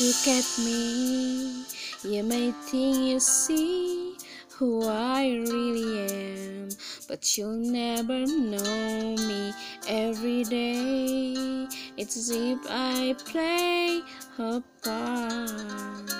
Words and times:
Look 0.00 0.26
at 0.26 0.58
me, 0.58 1.64
you 2.02 2.24
may 2.24 2.50
think 2.50 2.96
you 2.96 3.20
see 3.20 4.16
who 4.50 4.88
I 4.88 5.40
really 5.48 6.08
am, 6.10 6.68
but 7.06 7.38
you'll 7.38 7.52
never 7.52 8.26
know 8.26 9.14
me 9.14 9.52
every 9.86 10.42
day. 10.42 11.68
It's 11.96 12.16
as 12.16 12.30
if 12.30 12.58
I 12.68 13.14
play 13.24 14.02
a 14.38 14.60
part. 14.82 16.10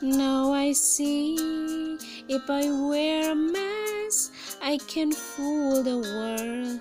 Now 0.00 0.52
I 0.52 0.72
see 0.72 1.98
if 2.26 2.48
I 2.48 2.70
wear 2.70 3.32
a 3.32 3.34
mask, 3.34 4.32
I 4.62 4.78
can 4.88 5.12
fool 5.12 5.82
the 5.82 5.98
world, 5.98 6.80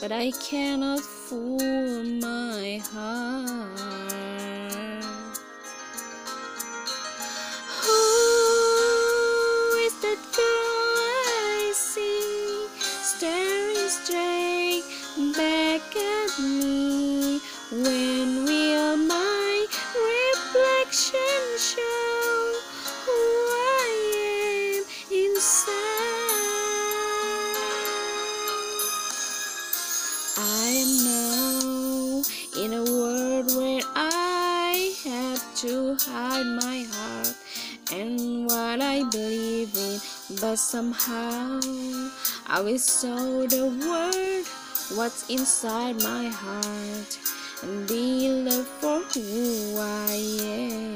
but 0.00 0.12
I 0.12 0.30
cannot 0.30 1.00
fool 1.00 2.04
my 2.04 2.80
heart. 2.92 4.61
Am? 25.42 25.74
I 30.38 30.68
am 30.82 30.92
now 31.04 32.22
in 32.56 32.72
a 32.74 32.84
world 32.84 33.46
where 33.56 33.82
I 33.96 34.94
have 35.04 35.54
to 35.62 35.96
hide 36.00 36.46
my 36.46 36.86
heart 36.92 37.34
and 37.92 38.46
what 38.46 38.80
I 38.80 39.02
believe 39.10 39.74
in, 39.76 40.00
but 40.40 40.56
somehow 40.56 41.60
I 42.46 42.60
will 42.60 42.78
show 42.78 43.46
the 43.46 43.66
world 43.66 44.46
what's 44.96 45.28
inside 45.28 46.02
my 46.02 46.28
heart 46.28 47.18
and 47.62 47.88
be 47.88 48.28
loved 48.28 48.68
for 48.80 49.00
who 49.14 49.76
I 49.78 50.12
am. 50.42 50.91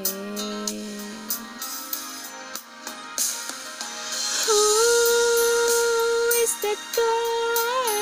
Girl 6.94 7.56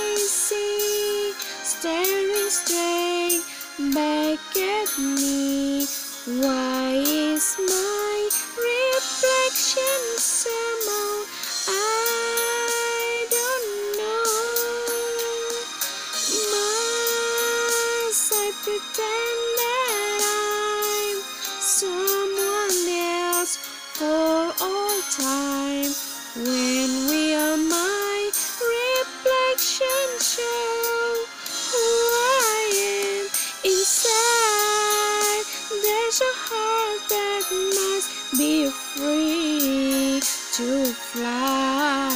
I 0.05 0.17
see 0.19 1.33
staring 1.63 2.51
straight 2.51 3.43
back 3.95 4.41
at 4.57 4.99
me? 4.99 5.87
Why 6.27 7.03
is 7.07 7.57
my 7.59 8.29
reflection 8.57 10.01
somehow 10.17 11.25
I 11.69 13.27
don't 13.37 13.71
know? 13.99 14.25
Must 16.55 18.33
I 18.33 18.53
pretend 18.65 19.41
that 19.61 20.21
I'm 20.25 21.19
someone 21.61 22.81
else 23.37 23.57
for 23.99 24.53
all 24.65 24.99
time? 25.11 25.93
When 26.37 26.91
will 27.09 27.34
be 38.37 38.69
free 38.69 40.21
to 40.53 40.85
fly. 40.85 42.11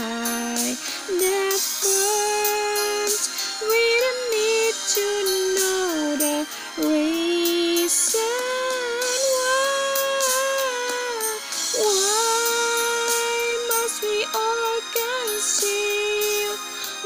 That 1.07 1.61
burns. 1.83 3.23
We 3.63 3.83
don't 4.03 4.25
need 4.35 4.75
to 4.97 5.09
know 5.59 6.17
the 6.19 6.37
reason 6.89 8.21
why. 9.37 9.79
Why 11.79 13.39
must 13.71 13.99
we 14.03 14.19
all 14.35 14.77
conceal 14.99 16.53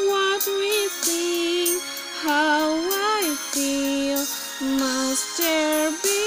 what 0.09 0.43
we 0.47 0.75
think? 1.05 1.83
How 2.23 2.65
I 2.91 3.37
feel? 3.53 4.25
Must 4.79 5.27
there 5.39 5.91
be 6.03 6.22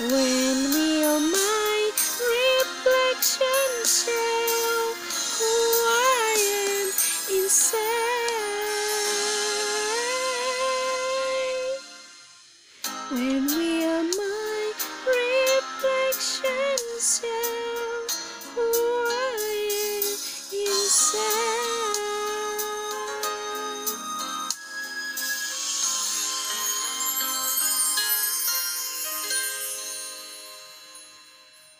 When 0.00 0.72
me 0.72 1.04
on 1.04 1.30
my 1.30 1.90
reflection 2.32 3.84
shall 3.84 4.94
who 5.36 5.52
I 5.92 6.40
am 6.56 6.88
inside. 7.36 7.84
When 13.10 13.44
me 13.44 13.84
on 13.84 14.06
my 14.16 14.72
reflection 15.06 16.80
shall. 16.98 17.39